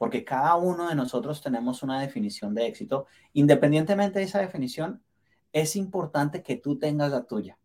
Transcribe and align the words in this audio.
porque 0.00 0.24
cada 0.24 0.54
uno 0.54 0.88
de 0.88 0.94
nosotros 0.94 1.42
tenemos 1.42 1.82
una 1.82 2.00
definición 2.00 2.54
de 2.54 2.66
éxito. 2.66 3.06
Independientemente 3.34 4.18
de 4.18 4.24
esa 4.24 4.38
definición, 4.40 5.02
es 5.52 5.76
importante 5.76 6.42
que 6.42 6.56
tú 6.56 6.78
tengas 6.78 7.10
la 7.10 7.24
tuya, 7.24 7.58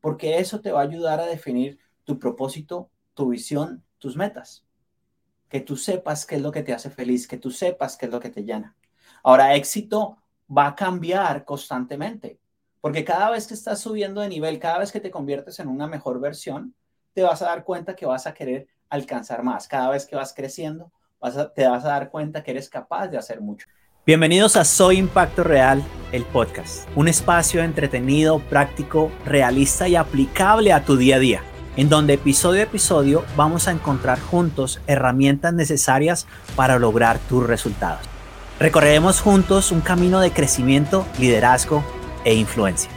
porque 0.00 0.38
eso 0.38 0.60
te 0.60 0.72
va 0.72 0.80
a 0.80 0.82
ayudar 0.82 1.20
a 1.20 1.26
definir 1.26 1.78
tu 2.02 2.18
propósito, 2.18 2.90
tu 3.14 3.28
visión, 3.28 3.84
tus 3.98 4.16
metas. 4.16 4.66
Que 5.48 5.60
tú 5.60 5.76
sepas 5.76 6.26
qué 6.26 6.34
es 6.34 6.42
lo 6.42 6.50
que 6.50 6.64
te 6.64 6.72
hace 6.72 6.90
feliz, 6.90 7.28
que 7.28 7.38
tú 7.38 7.52
sepas 7.52 7.96
qué 7.96 8.06
es 8.06 8.12
lo 8.12 8.18
que 8.18 8.30
te 8.30 8.42
llena. 8.42 8.74
Ahora, 9.22 9.54
éxito 9.54 10.18
va 10.50 10.66
a 10.66 10.74
cambiar 10.74 11.44
constantemente, 11.44 12.40
porque 12.80 13.04
cada 13.04 13.30
vez 13.30 13.46
que 13.46 13.54
estás 13.54 13.78
subiendo 13.78 14.20
de 14.22 14.28
nivel, 14.28 14.58
cada 14.58 14.80
vez 14.80 14.90
que 14.90 14.98
te 14.98 15.12
conviertes 15.12 15.60
en 15.60 15.68
una 15.68 15.86
mejor 15.86 16.18
versión, 16.18 16.74
te 17.12 17.22
vas 17.22 17.42
a 17.42 17.46
dar 17.46 17.62
cuenta 17.62 17.94
que 17.94 18.06
vas 18.06 18.26
a 18.26 18.34
querer 18.34 18.66
alcanzar 18.88 19.44
más. 19.44 19.68
Cada 19.68 19.90
vez 19.90 20.04
que 20.04 20.16
vas 20.16 20.34
creciendo, 20.34 20.90
te 21.32 21.66
vas 21.66 21.84
a 21.84 21.88
dar 21.88 22.10
cuenta 22.10 22.42
que 22.42 22.50
eres 22.50 22.68
capaz 22.68 23.08
de 23.08 23.18
hacer 23.18 23.40
mucho. 23.40 23.66
Bienvenidos 24.06 24.56
a 24.56 24.64
Soy 24.64 24.98
Impacto 24.98 25.42
Real, 25.42 25.82
el 26.12 26.24
podcast, 26.24 26.86
un 26.94 27.08
espacio 27.08 27.62
entretenido, 27.62 28.38
práctico, 28.38 29.10
realista 29.24 29.88
y 29.88 29.96
aplicable 29.96 30.74
a 30.74 30.84
tu 30.84 30.98
día 30.98 31.16
a 31.16 31.18
día, 31.18 31.42
en 31.76 31.88
donde 31.88 32.14
episodio 32.14 32.60
a 32.60 32.64
episodio 32.64 33.24
vamos 33.36 33.66
a 33.66 33.70
encontrar 33.70 34.20
juntos 34.20 34.80
herramientas 34.86 35.54
necesarias 35.54 36.26
para 36.54 36.78
lograr 36.78 37.18
tus 37.30 37.46
resultados. 37.46 38.02
Recorreremos 38.60 39.22
juntos 39.22 39.72
un 39.72 39.80
camino 39.80 40.20
de 40.20 40.30
crecimiento, 40.30 41.06
liderazgo 41.18 41.82
e 42.26 42.34
influencia. 42.34 42.90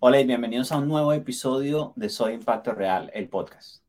Hola 0.00 0.20
y 0.20 0.26
bienvenidos 0.26 0.72
a 0.72 0.78
un 0.78 0.88
nuevo 0.88 1.12
episodio 1.12 1.92
de 1.94 2.08
Soy 2.08 2.34
Impacto 2.34 2.72
Real, 2.72 3.10
el 3.14 3.28
podcast. 3.28 3.85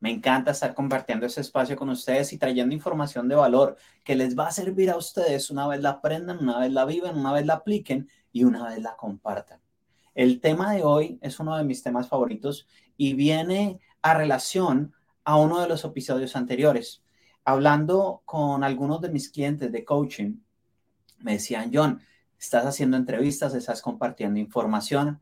Me 0.00 0.10
encanta 0.10 0.52
estar 0.52 0.74
compartiendo 0.74 1.26
ese 1.26 1.42
espacio 1.42 1.76
con 1.76 1.90
ustedes 1.90 2.32
y 2.32 2.38
trayendo 2.38 2.74
información 2.74 3.28
de 3.28 3.34
valor 3.34 3.76
que 4.02 4.16
les 4.16 4.36
va 4.36 4.48
a 4.48 4.50
servir 4.50 4.90
a 4.90 4.96
ustedes 4.96 5.50
una 5.50 5.68
vez 5.68 5.82
la 5.82 5.90
aprendan, 5.90 6.38
una 6.38 6.58
vez 6.58 6.72
la 6.72 6.86
viven, 6.86 7.18
una 7.18 7.34
vez 7.34 7.44
la 7.44 7.54
apliquen 7.54 8.08
y 8.32 8.44
una 8.44 8.66
vez 8.66 8.80
la 8.80 8.96
compartan. 8.96 9.60
El 10.14 10.40
tema 10.40 10.72
de 10.72 10.82
hoy 10.82 11.18
es 11.20 11.38
uno 11.38 11.54
de 11.54 11.64
mis 11.64 11.82
temas 11.82 12.08
favoritos 12.08 12.66
y 12.96 13.12
viene 13.12 13.78
a 14.00 14.14
relación 14.14 14.94
a 15.24 15.36
uno 15.36 15.60
de 15.60 15.68
los 15.68 15.84
episodios 15.84 16.34
anteriores. 16.34 17.02
Hablando 17.44 18.22
con 18.24 18.64
algunos 18.64 19.02
de 19.02 19.10
mis 19.10 19.28
clientes 19.28 19.70
de 19.70 19.84
coaching, 19.84 20.36
me 21.18 21.32
decían, 21.32 21.70
John, 21.72 22.00
estás 22.38 22.64
haciendo 22.64 22.96
entrevistas, 22.96 23.54
estás 23.54 23.82
compartiendo 23.82 24.40
información. 24.40 25.20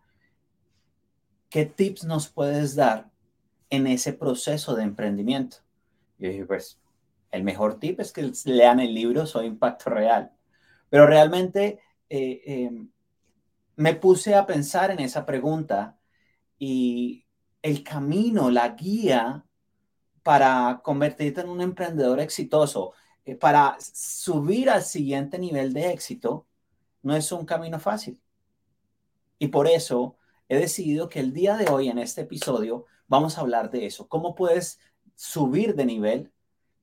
¿Qué 1.50 1.67
tips 1.67 2.05
nos 2.05 2.28
puedes 2.28 2.77
dar 2.77 3.11
en 3.70 3.86
ese 3.86 4.12
proceso 4.12 4.74
de 4.74 4.84
emprendimiento. 4.84 5.58
Yo 6.19 6.28
dije, 6.30 6.44
pues, 6.47 6.80
el 7.30 7.44
mejor 7.44 7.78
tip 7.78 8.00
es 8.00 8.12
que 8.12 8.33
lean 8.44 8.80
el 8.80 8.94
libro 8.94 9.27
Soy 9.27 9.47
Impacto 9.47 9.91
Real. 9.91 10.33
Pero 10.91 11.06
realmente 11.06 11.80
eh, 12.08 12.42
em, 12.44 12.91
me 13.77 13.94
puse 13.94 14.34
a 14.34 14.46
pensar 14.46 14.91
en 14.91 15.00
esa 15.00 15.27
pregunta 15.27 15.98
y 16.58 17.27
el 17.62 17.84
camino, 17.84 18.50
la 18.50 18.70
guía 18.70 19.44
para 20.22 20.80
convertirte 20.83 21.42
en 21.42 21.48
un 21.48 21.61
emprendedor 21.61 22.20
exitoso, 22.20 22.92
eh, 23.24 23.34
para 23.36 23.77
subir 23.80 24.70
al 24.70 24.83
siguiente 24.83 25.39
nivel 25.39 25.72
de 25.72 25.92
éxito, 25.92 26.46
no 27.02 27.14
es 27.16 27.30
un 27.33 27.44
camino 27.46 27.78
fácil. 27.78 28.20
Y 29.39 29.48
por 29.48 29.69
eso 29.69 30.16
he 30.48 30.56
decidido 30.58 31.08
que 31.08 31.20
el 31.20 31.33
día 31.33 31.56
de 31.56 31.70
hoy, 31.70 31.89
en 31.89 31.98
este 31.98 32.22
episodio, 32.22 32.86
vamos 33.09 33.37
a 33.37 33.41
hablar 33.41 33.70
de 33.70 33.87
eso. 33.87 34.06
¿Cómo 34.09 34.34
puedes 34.34 34.78
subir 35.17 35.75
de 35.75 35.87
nivel? 35.87 36.33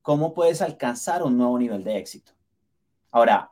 ¿Cómo 0.01 0.33
puedes 0.33 0.61
alcanzar 0.61 1.23
un 1.23 1.37
nuevo 1.37 1.57
nivel 1.57 1.83
de 1.83 1.97
éxito? 1.97 2.33
Ahora, 3.11 3.51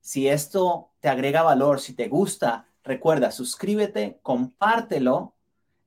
si 0.00 0.28
esto 0.28 0.90
te 1.00 1.08
agrega 1.08 1.42
valor, 1.42 1.80
si 1.80 1.94
te 1.94 2.08
gusta, 2.08 2.66
recuerda, 2.82 3.30
suscríbete, 3.30 4.18
compártelo. 4.22 5.34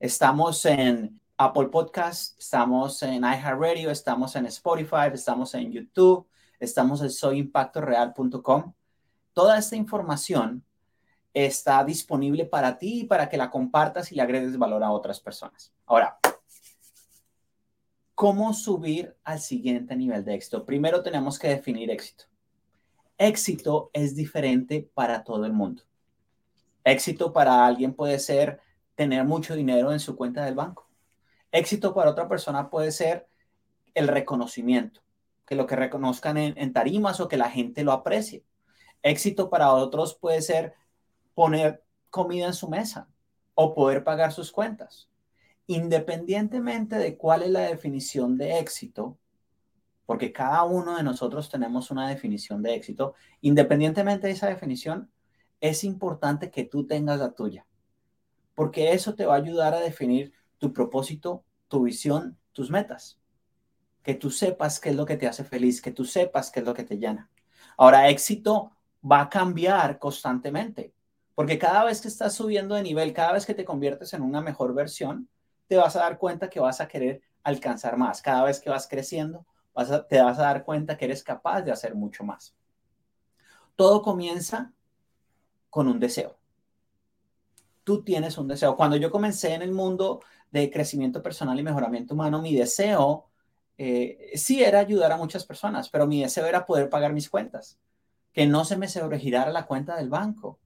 Estamos 0.00 0.64
en 0.64 1.20
Apple 1.36 1.68
Podcast, 1.68 2.38
estamos 2.38 3.02
en 3.02 3.22
iHeartRadio, 3.22 3.90
estamos 3.90 4.34
en 4.36 4.46
Spotify, 4.46 5.10
estamos 5.12 5.54
en 5.54 5.70
YouTube, 5.70 6.26
estamos 6.58 7.02
en 7.02 7.10
soyimpactoreal.com. 7.10 8.72
Toda 9.32 9.58
esta 9.58 9.76
información 9.76 10.64
está 11.34 11.84
disponible 11.84 12.44
para 12.44 12.78
ti 12.78 13.00
y 13.00 13.04
para 13.04 13.28
que 13.28 13.36
la 13.36 13.50
compartas 13.50 14.10
y 14.10 14.14
le 14.14 14.22
agregues 14.22 14.56
valor 14.58 14.82
a 14.82 14.90
otras 14.90 15.20
personas. 15.20 15.72
Ahora, 15.86 16.18
¿cómo 18.14 18.52
subir 18.52 19.16
al 19.24 19.40
siguiente 19.40 19.94
nivel 19.96 20.24
de 20.24 20.34
éxito? 20.34 20.64
Primero 20.64 21.02
tenemos 21.02 21.38
que 21.38 21.48
definir 21.48 21.90
éxito. 21.90 22.24
Éxito 23.16 23.90
es 23.92 24.14
diferente 24.14 24.88
para 24.94 25.24
todo 25.24 25.44
el 25.44 25.52
mundo. 25.52 25.82
Éxito 26.84 27.32
para 27.32 27.66
alguien 27.66 27.92
puede 27.92 28.18
ser 28.18 28.60
tener 28.94 29.24
mucho 29.24 29.54
dinero 29.54 29.92
en 29.92 30.00
su 30.00 30.16
cuenta 30.16 30.44
del 30.44 30.54
banco. 30.54 30.88
Éxito 31.52 31.94
para 31.94 32.10
otra 32.10 32.28
persona 32.28 32.70
puede 32.70 32.92
ser 32.92 33.28
el 33.94 34.08
reconocimiento, 34.08 35.00
que 35.46 35.54
lo 35.54 35.66
que 35.66 35.76
reconozcan 35.76 36.36
en, 36.36 36.56
en 36.56 36.72
tarimas 36.72 37.20
o 37.20 37.28
que 37.28 37.36
la 37.36 37.50
gente 37.50 37.84
lo 37.84 37.92
aprecie. 37.92 38.44
Éxito 39.02 39.50
para 39.50 39.72
otros 39.72 40.14
puede 40.14 40.42
ser 40.42 40.74
poner 41.38 41.84
comida 42.10 42.46
en 42.46 42.52
su 42.52 42.68
mesa 42.68 43.08
o 43.54 43.72
poder 43.72 44.02
pagar 44.02 44.32
sus 44.32 44.50
cuentas. 44.50 45.08
Independientemente 45.68 46.96
de 46.96 47.16
cuál 47.16 47.44
es 47.44 47.50
la 47.50 47.60
definición 47.60 48.36
de 48.36 48.58
éxito, 48.58 49.16
porque 50.04 50.32
cada 50.32 50.64
uno 50.64 50.96
de 50.96 51.04
nosotros 51.04 51.48
tenemos 51.48 51.92
una 51.92 52.08
definición 52.08 52.60
de 52.60 52.74
éxito, 52.74 53.14
independientemente 53.40 54.26
de 54.26 54.32
esa 54.32 54.48
definición, 54.48 55.12
es 55.60 55.84
importante 55.84 56.50
que 56.50 56.64
tú 56.64 56.88
tengas 56.88 57.20
la 57.20 57.30
tuya, 57.30 57.64
porque 58.56 58.90
eso 58.90 59.14
te 59.14 59.24
va 59.24 59.34
a 59.34 59.38
ayudar 59.38 59.74
a 59.74 59.80
definir 59.80 60.32
tu 60.58 60.72
propósito, 60.72 61.44
tu 61.68 61.84
visión, 61.84 62.36
tus 62.50 62.68
metas. 62.68 63.20
Que 64.02 64.16
tú 64.16 64.32
sepas 64.32 64.80
qué 64.80 64.88
es 64.88 64.96
lo 64.96 65.06
que 65.06 65.16
te 65.16 65.28
hace 65.28 65.44
feliz, 65.44 65.80
que 65.80 65.92
tú 65.92 66.04
sepas 66.04 66.50
qué 66.50 66.58
es 66.58 66.66
lo 66.66 66.74
que 66.74 66.82
te 66.82 66.98
llena. 66.98 67.30
Ahora, 67.76 68.08
éxito 68.08 68.72
va 69.08 69.20
a 69.20 69.28
cambiar 69.28 70.00
constantemente. 70.00 70.97
Porque 71.38 71.56
cada 71.56 71.84
vez 71.84 72.00
que 72.00 72.08
estás 72.08 72.34
subiendo 72.34 72.74
de 72.74 72.82
nivel, 72.82 73.12
cada 73.12 73.32
vez 73.32 73.46
que 73.46 73.54
te 73.54 73.64
conviertes 73.64 74.12
en 74.12 74.22
una 74.22 74.40
mejor 74.40 74.74
versión, 74.74 75.28
te 75.68 75.76
vas 75.76 75.94
a 75.94 76.00
dar 76.00 76.18
cuenta 76.18 76.50
que 76.50 76.58
vas 76.58 76.80
a 76.80 76.88
querer 76.88 77.22
alcanzar 77.44 77.96
más. 77.96 78.20
Cada 78.20 78.42
vez 78.42 78.58
que 78.58 78.70
vas 78.70 78.88
creciendo, 78.88 79.46
te 80.08 80.20
vas 80.20 80.36
a 80.40 80.42
dar 80.42 80.64
cuenta 80.64 80.96
que 80.96 81.04
eres 81.04 81.22
capaz 81.22 81.62
de 81.62 81.70
hacer 81.70 81.94
mucho 81.94 82.24
más. 82.24 82.56
Todo 83.76 84.02
comienza 84.02 84.72
con 85.70 85.86
un 85.86 86.00
deseo. 86.00 86.36
Tú 87.84 88.02
tienes 88.02 88.36
un 88.36 88.48
deseo. 88.48 88.74
Cuando 88.74 88.96
yo 88.96 89.08
comencé 89.08 89.54
en 89.54 89.62
el 89.62 89.70
mundo 89.70 90.20
de 90.50 90.68
crecimiento 90.72 91.22
personal 91.22 91.56
y 91.56 91.62
mejoramiento 91.62 92.14
humano, 92.14 92.42
mi 92.42 92.52
deseo 92.52 93.28
eh, 93.76 94.32
sí 94.34 94.64
era 94.64 94.80
ayudar 94.80 95.12
a 95.12 95.16
muchas 95.16 95.44
personas, 95.44 95.88
pero 95.88 96.08
mi 96.08 96.20
deseo 96.20 96.46
era 96.46 96.66
poder 96.66 96.90
pagar 96.90 97.12
mis 97.12 97.30
cuentas, 97.30 97.78
que 98.32 98.44
no 98.44 98.64
se 98.64 98.76
me 98.76 98.88
sobregirara 98.88 99.52
la 99.52 99.66
cuenta 99.66 99.94
del 99.94 100.08
banco, 100.08 100.58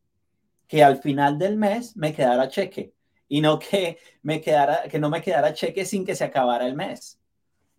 que 0.73 0.83
al 0.83 1.03
final 1.03 1.37
del 1.37 1.59
mes 1.59 1.95
me 1.99 2.15
quedara 2.15 2.49
cheque 2.49 2.95
y 3.29 3.43
no 3.43 3.59
que, 3.59 3.99
me 4.23 4.41
quedara, 4.41 4.85
que 4.85 4.99
no 4.99 5.11
me 5.11 5.21
quedara 5.21 5.53
cheque 5.53 5.85
sin 5.85 6.03
que 6.03 6.15
se 6.15 6.25
acabara 6.25 6.67
el 6.67 6.75
mes. 6.75 7.21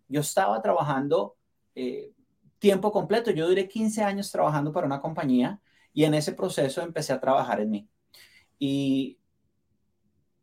Yo 0.08 0.22
estaba 0.22 0.62
trabajando 0.62 1.36
eh, 1.74 2.12
tiempo 2.60 2.92
completo. 2.92 3.32
Yo 3.32 3.48
duré 3.48 3.68
15 3.68 4.04
años 4.04 4.32
trabajando 4.32 4.72
para 4.72 4.86
una 4.86 5.02
compañía 5.02 5.60
y 5.92 6.04
en 6.04 6.14
ese 6.14 6.34
proceso 6.34 6.84
empecé 6.84 7.14
a 7.14 7.20
trabajar 7.20 7.62
en 7.62 7.72
mí. 7.72 7.90
Y 8.60 9.18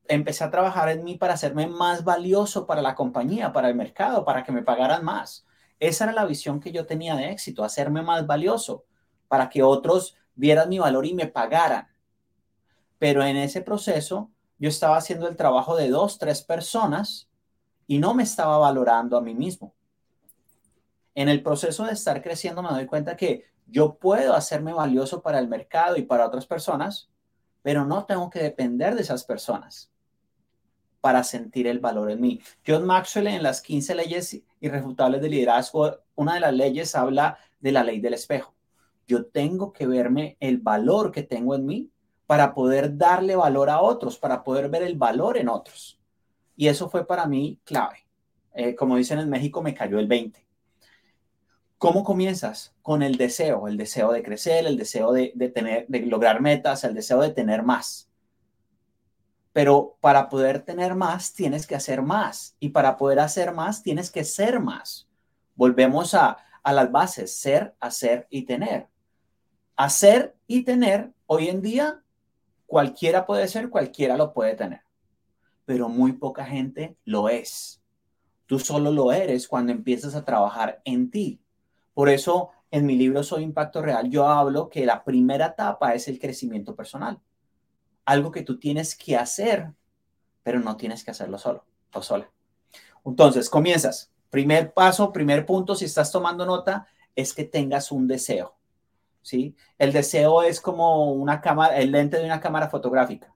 empecé 0.08 0.42
a 0.42 0.50
trabajar 0.50 0.88
en 0.88 1.04
mí 1.04 1.16
para 1.16 1.34
hacerme 1.34 1.68
más 1.68 2.02
valioso 2.02 2.66
para 2.66 2.82
la 2.82 2.96
compañía, 2.96 3.52
para 3.52 3.68
el 3.68 3.76
mercado, 3.76 4.24
para 4.24 4.42
que 4.42 4.50
me 4.50 4.64
pagaran 4.64 5.04
más. 5.04 5.46
Esa 5.78 6.02
era 6.02 6.12
la 6.12 6.24
visión 6.24 6.58
que 6.58 6.72
yo 6.72 6.84
tenía 6.84 7.14
de 7.14 7.30
éxito, 7.30 7.62
hacerme 7.62 8.02
más 8.02 8.26
valioso, 8.26 8.86
para 9.28 9.48
que 9.48 9.62
otros 9.62 10.16
vieran 10.34 10.68
mi 10.68 10.80
valor 10.80 11.06
y 11.06 11.14
me 11.14 11.28
pagaran 11.28 11.89
pero 13.00 13.24
en 13.24 13.38
ese 13.38 13.62
proceso 13.62 14.30
yo 14.58 14.68
estaba 14.68 14.98
haciendo 14.98 15.26
el 15.26 15.34
trabajo 15.34 15.74
de 15.74 15.88
dos, 15.88 16.18
tres 16.18 16.42
personas 16.42 17.30
y 17.86 17.98
no 17.98 18.12
me 18.12 18.22
estaba 18.22 18.58
valorando 18.58 19.16
a 19.16 19.22
mí 19.22 19.34
mismo. 19.34 19.74
En 21.14 21.30
el 21.30 21.42
proceso 21.42 21.84
de 21.84 21.92
estar 21.92 22.22
creciendo 22.22 22.62
me 22.62 22.68
doy 22.68 22.84
cuenta 22.84 23.16
que 23.16 23.46
yo 23.66 23.94
puedo 23.94 24.34
hacerme 24.34 24.74
valioso 24.74 25.22
para 25.22 25.38
el 25.38 25.48
mercado 25.48 25.96
y 25.96 26.02
para 26.02 26.26
otras 26.26 26.44
personas, 26.44 27.08
pero 27.62 27.86
no 27.86 28.04
tengo 28.04 28.28
que 28.28 28.42
depender 28.42 28.94
de 28.94 29.00
esas 29.00 29.24
personas 29.24 29.90
para 31.00 31.24
sentir 31.24 31.66
el 31.68 31.78
valor 31.78 32.10
en 32.10 32.20
mí. 32.20 32.42
John 32.66 32.84
Maxwell 32.84 33.28
en 33.28 33.42
las 33.42 33.62
15 33.62 33.94
leyes 33.94 34.42
irrefutables 34.60 35.22
de 35.22 35.30
liderazgo, 35.30 36.00
una 36.16 36.34
de 36.34 36.40
las 36.40 36.52
leyes 36.52 36.94
habla 36.94 37.38
de 37.60 37.72
la 37.72 37.82
ley 37.82 37.98
del 37.98 38.12
espejo. 38.12 38.54
Yo 39.08 39.24
tengo 39.24 39.72
que 39.72 39.86
verme 39.86 40.36
el 40.38 40.58
valor 40.58 41.10
que 41.12 41.22
tengo 41.22 41.54
en 41.54 41.64
mí 41.64 41.90
para 42.30 42.54
poder 42.54 42.96
darle 42.96 43.34
valor 43.34 43.68
a 43.70 43.80
otros, 43.80 44.16
para 44.16 44.44
poder 44.44 44.68
ver 44.68 44.84
el 44.84 44.94
valor 44.94 45.36
en 45.36 45.48
otros. 45.48 45.98
Y 46.54 46.68
eso 46.68 46.88
fue 46.88 47.04
para 47.04 47.26
mí 47.26 47.58
clave. 47.64 48.06
Eh, 48.54 48.76
como 48.76 48.96
dicen 48.96 49.18
en 49.18 49.28
México, 49.28 49.62
me 49.62 49.74
cayó 49.74 49.98
el 49.98 50.06
20. 50.06 50.46
¿Cómo 51.76 52.04
comienzas? 52.04 52.72
Con 52.82 53.02
el 53.02 53.16
deseo, 53.16 53.66
el 53.66 53.76
deseo 53.76 54.12
de 54.12 54.22
crecer, 54.22 54.64
el 54.64 54.76
deseo 54.76 55.12
de, 55.12 55.32
tener, 55.52 55.88
de 55.88 56.06
lograr 56.06 56.40
metas, 56.40 56.84
el 56.84 56.94
deseo 56.94 57.20
de 57.20 57.30
tener 57.30 57.64
más. 57.64 58.08
Pero 59.52 59.96
para 60.00 60.28
poder 60.28 60.62
tener 60.62 60.94
más, 60.94 61.32
tienes 61.32 61.66
que 61.66 61.74
hacer 61.74 62.00
más. 62.00 62.54
Y 62.60 62.68
para 62.68 62.96
poder 62.96 63.18
hacer 63.18 63.52
más, 63.52 63.82
tienes 63.82 64.08
que 64.08 64.22
ser 64.22 64.60
más. 64.60 65.08
Volvemos 65.56 66.14
a, 66.14 66.36
a 66.62 66.72
las 66.72 66.92
bases, 66.92 67.34
ser, 67.34 67.74
hacer 67.80 68.28
y 68.30 68.42
tener. 68.42 68.86
Hacer 69.74 70.36
y 70.46 70.62
tener, 70.62 71.10
hoy 71.26 71.48
en 71.48 71.60
día, 71.60 72.04
cualquiera 72.70 73.26
puede 73.26 73.48
ser, 73.48 73.68
cualquiera 73.68 74.16
lo 74.16 74.32
puede 74.32 74.54
tener. 74.54 74.80
Pero 75.66 75.88
muy 75.88 76.12
poca 76.12 76.46
gente 76.46 76.96
lo 77.04 77.28
es. 77.28 77.82
Tú 78.46 78.58
solo 78.58 78.90
lo 78.90 79.12
eres 79.12 79.46
cuando 79.46 79.72
empiezas 79.72 80.14
a 80.14 80.24
trabajar 80.24 80.80
en 80.84 81.10
ti 81.10 81.40
por 81.94 82.08
eso 82.08 82.50
en 82.70 82.86
mi 82.86 82.96
libro 82.96 83.22
Soy 83.22 83.42
Impacto 83.42 83.82
Real 83.82 84.08
yo 84.08 84.26
hablo 84.26 84.68
que 84.68 84.86
la 84.86 85.04
primera 85.04 85.46
etapa 85.46 85.94
es 85.94 86.08
el 86.08 86.18
crecimiento 86.18 86.74
personal. 86.74 87.20
Algo 88.04 88.30
que 88.30 88.42
tú 88.42 88.58
tienes 88.58 88.96
que 88.96 89.16
hacer, 89.16 89.72
pero 90.42 90.60
no 90.60 90.76
tienes 90.76 91.04
que 91.04 91.10
hacerlo 91.10 91.36
solo 91.36 91.64
o 91.92 92.02
sola. 92.02 92.30
Entonces, 93.04 93.50
comienzas. 93.50 94.10
Primer 94.30 94.72
paso, 94.72 95.12
primer 95.12 95.44
punto, 95.44 95.74
si 95.74 95.84
estás 95.84 96.10
tomando 96.12 96.46
nota, 96.46 96.86
es 97.14 97.34
que 97.34 97.44
tengas 97.44 97.90
un 97.92 98.06
deseo. 98.06 98.54
¿Sí? 99.22 99.54
El 99.78 99.92
deseo 99.92 100.42
es 100.42 100.60
como 100.60 101.12
una 101.12 101.40
cámara, 101.40 101.78
el 101.78 101.92
lente 101.92 102.18
de 102.18 102.24
una 102.24 102.40
cámara 102.40 102.68
fotográfica. 102.68 103.34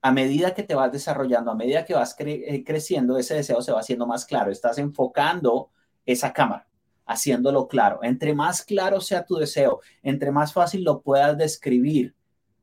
A 0.00 0.12
medida 0.12 0.54
que 0.54 0.62
te 0.62 0.74
vas 0.74 0.90
desarrollando, 0.90 1.50
a 1.50 1.54
medida 1.54 1.84
que 1.84 1.94
vas 1.94 2.16
eh, 2.18 2.64
creciendo, 2.64 3.16
ese 3.16 3.34
deseo 3.34 3.62
se 3.62 3.72
va 3.72 3.80
haciendo 3.80 4.06
más 4.06 4.24
claro. 4.24 4.50
Estás 4.50 4.78
enfocando 4.78 5.70
esa 6.04 6.32
cámara 6.32 6.66
haciéndolo 7.06 7.68
claro. 7.68 8.00
Entre 8.02 8.34
más 8.34 8.64
claro 8.64 9.00
sea 9.00 9.24
tu 9.24 9.36
deseo, 9.36 9.80
entre 10.02 10.30
más 10.30 10.52
fácil 10.52 10.84
lo 10.84 11.02
puedas 11.02 11.36
describir, 11.36 12.14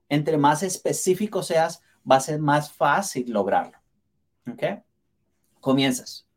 entre 0.10 0.38
más 0.38 0.63
específico 0.63 1.44
seas, 1.44 1.81
va 2.10 2.18
a 2.18 2.21
ser 2.21 2.39
más 2.39 2.71
fácil 2.71 3.31
lograrlo. 3.31 3.77
¿Ok? 4.51 4.63
Comienzas. 5.60 6.27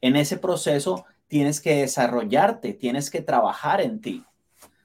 En 0.00 0.16
ese 0.16 0.36
proceso 0.38 1.04
tienes 1.26 1.60
que 1.60 1.76
desarrollarte, 1.76 2.72
tienes 2.72 3.10
que 3.10 3.20
trabajar 3.20 3.80
en 3.80 4.00
ti, 4.00 4.24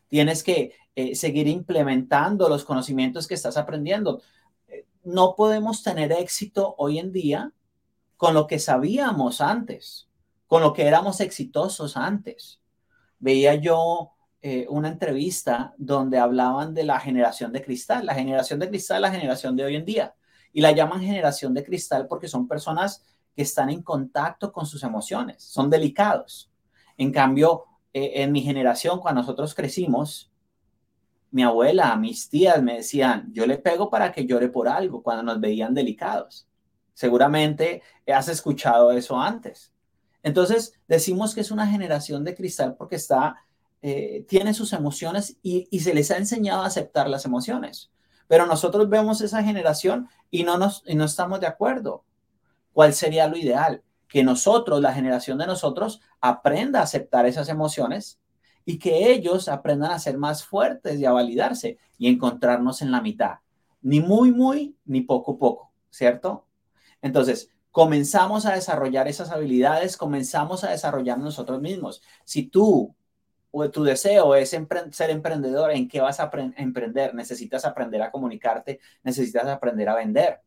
tienes 0.09 0.43
que 0.43 0.73
eh, 0.95 1.15
seguir 1.15 1.47
implementando 1.47 2.47
los 2.47 2.65
conocimientos 2.65 3.27
que 3.27 3.33
estás 3.33 3.57
aprendiendo. 3.57 4.21
Eh, 4.67 4.85
no 5.03 5.35
podemos 5.35 5.81
tener 5.81 6.11
éxito 6.11 6.75
hoy 6.77 6.99
en 6.99 7.11
día 7.11 7.51
con 8.15 8.35
lo 8.35 8.45
que 8.45 8.59
sabíamos 8.59 9.41
antes, 9.41 10.07
con 10.45 10.61
lo 10.61 10.73
que 10.73 10.85
éramos 10.85 11.19
exitosos 11.19 11.97
antes 11.97 12.59
veía 13.17 13.55
yo 13.55 14.11
eh, 14.41 14.67
una 14.69 14.89
entrevista 14.89 15.73
donde 15.77 16.19
hablaban 16.19 16.73
de 16.73 16.83
la 16.83 16.99
generación 16.99 17.53
de 17.53 17.63
cristal. 17.63 18.05
La 18.05 18.13
generación 18.13 18.59
de 18.59 18.69
cristal, 18.69 19.01
la 19.01 19.11
generación 19.11 19.55
de 19.55 19.63
hoy 19.63 19.77
en 19.77 19.85
día. 19.85 20.13
Y 20.51 20.59
la 20.59 20.73
llaman 20.73 21.01
generación 21.01 21.53
de 21.53 21.63
cristal 21.63 22.05
porque 22.07 22.27
son 22.27 22.47
personas 22.47 23.03
que 23.33 23.41
están 23.41 23.69
en 23.69 23.81
contacto 23.81 24.51
con 24.51 24.65
sus 24.65 24.83
emociones, 24.83 25.41
son 25.41 25.69
delicados. 25.69 26.51
En 26.97 27.11
cambio, 27.11 27.63
en 27.93 28.31
mi 28.31 28.41
generación, 28.41 28.99
cuando 28.99 29.21
nosotros 29.21 29.55
crecimos, 29.55 30.32
mi 31.33 31.41
abuela, 31.41 31.95
mis 31.95 32.29
tías 32.29 32.61
me 32.61 32.75
decían, 32.75 33.31
yo 33.33 33.47
le 33.47 33.57
pego 33.57 33.89
para 33.89 34.11
que 34.11 34.27
llore 34.27 34.49
por 34.49 34.69
algo 34.69 35.01
cuando 35.01 35.23
nos 35.23 35.41
veían 35.41 35.73
delicados. 35.73 36.47
Seguramente 36.93 37.81
has 38.05 38.27
escuchado 38.27 38.91
eso 38.91 39.19
antes. 39.19 39.73
Entonces, 40.21 40.79
decimos 40.87 41.33
que 41.33 41.41
es 41.41 41.49
una 41.49 41.65
generación 41.65 42.23
de 42.23 42.35
cristal 42.35 42.75
porque 42.77 42.97
está, 42.97 43.37
eh, 43.81 44.25
tiene 44.29 44.53
sus 44.53 44.73
emociones 44.73 45.37
y, 45.41 45.67
se 45.79 45.95
les 45.95 46.11
ha 46.11 46.17
enseñado 46.17 46.61
a 46.61 46.67
aceptar 46.67 47.09
las 47.09 47.25
emociones. 47.25 47.91
Pero 48.27 48.45
nosotros 48.45 48.87
vemos 48.87 49.19
esa 49.21 49.43
generación 49.43 50.09
y 50.29 50.43
no, 50.43 50.59
nos, 50.59 50.83
y 50.85 50.93
no 50.93 51.05
estamos 51.05 51.39
de 51.39 51.47
acuerdo. 51.47 52.05
¿Cuál 52.73 52.93
sería 52.93 53.27
lo 53.27 53.37
ideal? 53.37 53.81
Que 54.07 54.23
nosotros, 54.23 54.81
la 54.81 54.93
generación 54.93 55.39
de 55.39 55.47
nosotros, 55.47 55.99
aprenda 56.21 56.79
a 56.79 56.83
aceptar 56.83 57.25
esas 57.25 57.49
emociones 57.49 58.19
y 58.65 58.79
que 58.79 59.11
ellos 59.11 59.49
aprendan 59.49 59.91
a 59.91 59.99
ser 59.99 60.17
más 60.17 60.43
fuertes 60.43 60.99
y 60.99 61.05
a 61.05 61.11
validarse 61.11 61.77
y 61.97 62.07
encontrarnos 62.07 62.81
en 62.81 62.91
la 62.91 63.01
mitad. 63.01 63.39
Ni 63.81 63.99
muy, 63.99 64.31
muy, 64.31 64.75
ni 64.85 65.01
poco, 65.01 65.37
poco, 65.37 65.73
¿cierto? 65.89 66.47
Entonces, 67.01 67.49
comenzamos 67.71 68.45
a 68.45 68.53
desarrollar 68.53 69.07
esas 69.07 69.31
habilidades, 69.31 69.97
comenzamos 69.97 70.63
a 70.63 70.71
desarrollar 70.71 71.17
nosotros 71.19 71.59
mismos. 71.61 72.01
Si 72.23 72.43
tú 72.43 72.95
o 73.51 73.69
tu 73.69 73.83
deseo 73.83 74.35
es 74.35 74.49
ser 74.49 75.09
emprendedor, 75.09 75.71
¿en 75.71 75.87
qué 75.87 76.01
vas 76.01 76.19
a 76.19 76.31
emprender? 76.57 77.13
Necesitas 77.13 77.65
aprender 77.65 78.01
a 78.01 78.11
comunicarte, 78.11 78.79
necesitas 79.03 79.45
aprender 79.47 79.89
a 79.89 79.95
vender. 79.95 80.41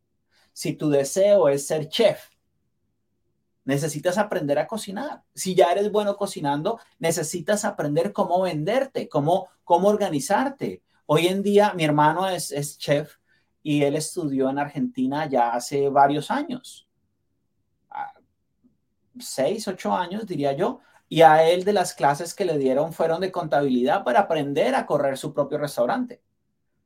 Si 0.53 0.73
tu 0.75 0.89
deseo 0.89 1.49
es 1.49 1.67
ser 1.67 1.89
chef, 1.89 2.31
necesitas 3.67 4.17
aprender 4.17 4.59
a 4.59 4.67
cocinar. 4.67 5.23
Si 5.35 5.55
ya 5.55 5.71
eres 5.71 5.93
bueno 5.93 6.17
cocinando, 6.17 6.81
necesitas 6.99 7.67
aprender 7.67 8.15
cómo 8.15 8.41
venderte, 8.41 9.11
cómo, 9.11 9.49
cómo 9.65 9.89
organizarte. 9.89 10.83
Hoy 11.05 11.27
en 11.27 11.43
día 11.43 11.75
mi 11.75 11.85
hermano 11.85 12.27
es, 12.27 12.51
es 12.51 12.79
chef 12.79 13.17
y 13.63 13.83
él 13.83 13.97
estudió 13.97 14.49
en 14.49 14.59
Argentina 14.59 15.27
ya 15.27 15.51
hace 15.51 15.91
varios 15.91 16.31
años 16.31 16.87
seis, 19.21 19.67
ocho 19.69 19.95
años, 19.95 20.27
diría 20.27 20.53
yo, 20.53 20.81
y 21.09 21.23
a 21.23 21.49
él 21.49 21.65
de 21.65 21.73
las 21.73 21.95
clases 21.95 22.35
que 22.35 22.45
le 22.45 22.59
dieron 22.59 22.93
fueron 22.93 23.21
de 23.21 23.33
contabilidad 23.33 24.05
para 24.05 24.21
aprender 24.21 24.75
a 24.75 24.87
correr 24.87 25.17
su 25.17 25.33
propio 25.33 25.59
restaurante. 25.59 26.23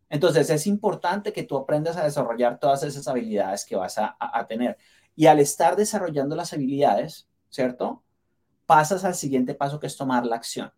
Entonces 0.08 0.50
es 0.50 0.66
importante 0.66 1.32
que 1.32 1.44
tú 1.44 1.56
aprendas 1.56 1.96
a 1.96 2.04
desarrollar 2.04 2.58
todas 2.58 2.82
esas 2.82 3.06
habilidades 3.06 3.64
que 3.64 3.76
vas 3.76 3.96
a, 3.96 4.46
tener. 4.48 4.76
Y 5.16 5.26
al 5.26 5.40
estar 5.40 5.76
desarrollando 5.76 6.36
las 6.36 6.52
habilidades, 6.52 7.28
¿cierto? 7.48 8.02
Pasas 8.66 9.04
al 9.04 9.14
siguiente 9.14 9.54
paso 9.54 9.80
que 9.80 9.86
es 9.86 9.96
tomar 9.96 10.24
la 10.24 10.36
acción. 10.36 10.72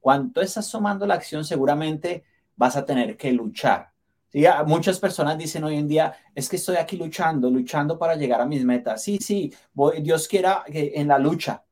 Cuando 0.00 0.40
estás 0.40 0.70
tomando 0.70 1.06
la 1.06 1.14
acción, 1.14 1.44
seguramente 1.44 2.24
vas 2.56 2.76
a 2.76 2.84
tener 2.84 3.16
que 3.16 3.32
luchar. 3.32 3.92
¿Sí? 4.28 4.44
Muchas 4.66 4.98
personas 4.98 5.38
dicen 5.38 5.64
hoy 5.64 5.76
en 5.76 5.88
día, 5.88 6.14
es 6.34 6.48
que 6.48 6.56
estoy 6.56 6.76
aquí 6.76 6.96
luchando, 6.96 7.50
luchando 7.50 7.98
para 7.98 8.14
llegar 8.14 8.40
a 8.40 8.46
mis 8.46 8.64
metas. 8.64 9.02
Sí, 9.02 9.18
sí, 9.18 9.52
voy, 9.72 10.02
Dios 10.02 10.28
quiera 10.28 10.64
que 10.66 10.92
en 10.94 11.08
la 11.08 11.18
lucha. 11.18 11.64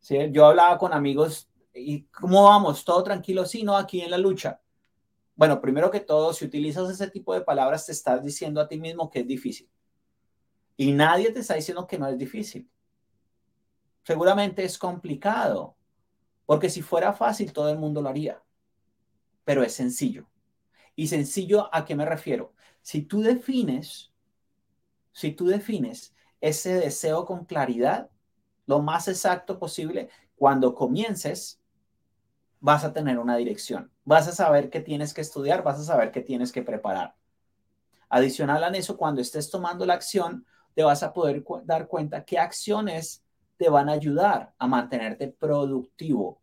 ¿sí? 0.00 0.18
Yo 0.30 0.46
hablaba 0.46 0.76
con 0.78 0.92
amigos 0.92 1.48
y 1.74 2.02
¿cómo 2.04 2.44
vamos? 2.44 2.84
¿Todo 2.84 3.02
tranquilo? 3.02 3.46
Sí, 3.46 3.62
no, 3.62 3.76
aquí 3.76 4.00
en 4.00 4.10
la 4.10 4.18
lucha. 4.18 4.60
Bueno, 5.34 5.60
primero 5.60 5.90
que 5.90 6.00
todo, 6.00 6.32
si 6.32 6.44
utilizas 6.44 6.90
ese 6.90 7.10
tipo 7.10 7.32
de 7.34 7.40
palabras, 7.40 7.86
te 7.86 7.92
estás 7.92 8.22
diciendo 8.22 8.60
a 8.60 8.68
ti 8.68 8.78
mismo 8.78 9.10
que 9.10 9.20
es 9.20 9.26
difícil. 9.26 9.68
Y 10.76 10.92
nadie 10.92 11.30
te 11.32 11.40
está 11.40 11.54
diciendo 11.54 11.86
que 11.86 11.98
no 11.98 12.06
es 12.08 12.18
difícil. 12.18 12.68
Seguramente 14.04 14.64
es 14.64 14.78
complicado, 14.78 15.76
porque 16.46 16.68
si 16.68 16.82
fuera 16.82 17.12
fácil, 17.12 17.52
todo 17.52 17.70
el 17.70 17.78
mundo 17.78 18.02
lo 18.02 18.08
haría. 18.08 18.42
Pero 19.44 19.62
es 19.62 19.74
sencillo. 19.74 20.28
Y 20.96 21.08
sencillo, 21.08 21.72
¿a 21.74 21.84
qué 21.84 21.94
me 21.94 22.04
refiero? 22.04 22.54
Si 22.82 23.02
tú 23.02 23.22
defines, 23.22 24.12
si 25.12 25.32
tú 25.32 25.46
defines 25.46 26.14
ese 26.40 26.74
deseo 26.74 27.24
con 27.24 27.44
claridad, 27.44 28.10
lo 28.66 28.80
más 28.80 29.08
exacto 29.08 29.58
posible, 29.58 30.08
cuando 30.34 30.74
comiences, 30.74 31.60
vas 32.60 32.84
a 32.84 32.92
tener 32.92 33.18
una 33.18 33.36
dirección. 33.36 33.92
Vas 34.04 34.28
a 34.28 34.32
saber 34.32 34.70
qué 34.70 34.80
tienes 34.80 35.14
que 35.14 35.20
estudiar, 35.20 35.62
vas 35.62 35.78
a 35.78 35.84
saber 35.84 36.10
qué 36.10 36.20
tienes 36.20 36.52
que 36.52 36.62
preparar. 36.62 37.14
Adicional 38.08 38.62
a 38.64 38.68
eso, 38.68 38.96
cuando 38.96 39.20
estés 39.20 39.50
tomando 39.50 39.86
la 39.86 39.94
acción, 39.94 40.46
te 40.74 40.82
vas 40.82 41.02
a 41.02 41.12
poder 41.12 41.44
dar 41.64 41.86
cuenta 41.86 42.24
qué 42.24 42.38
acciones 42.38 43.22
te 43.56 43.68
van 43.68 43.88
a 43.88 43.92
ayudar 43.92 44.54
a 44.58 44.66
mantenerte 44.66 45.28
productivo. 45.28 46.40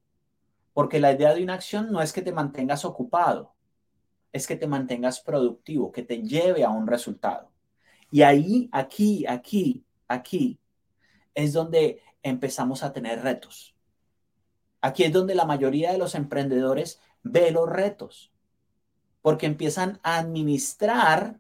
Porque 0.73 0.99
la 0.99 1.11
idea 1.11 1.33
de 1.33 1.43
una 1.43 1.55
acción 1.55 1.91
no 1.91 2.01
es 2.01 2.13
que 2.13 2.21
te 2.21 2.31
mantengas 2.31 2.85
ocupado, 2.85 3.53
es 4.31 4.47
que 4.47 4.55
te 4.55 4.67
mantengas 4.67 5.19
productivo, 5.19 5.91
que 5.91 6.03
te 6.03 6.21
lleve 6.21 6.63
a 6.63 6.69
un 6.69 6.87
resultado. 6.87 7.51
Y 8.11 8.21
ahí, 8.21 8.69
aquí, 8.71 9.25
aquí, 9.27 9.85
aquí, 10.07 10.59
es 11.33 11.53
donde 11.53 12.01
empezamos 12.23 12.83
a 12.83 12.93
tener 12.93 13.21
retos. 13.21 13.75
Aquí 14.81 15.03
es 15.03 15.11
donde 15.11 15.35
la 15.35 15.45
mayoría 15.45 15.91
de 15.91 15.97
los 15.97 16.15
emprendedores 16.15 17.01
ve 17.23 17.51
los 17.51 17.69
retos, 17.69 18.31
porque 19.21 19.45
empiezan 19.45 19.99
a 20.03 20.17
administrar 20.17 21.39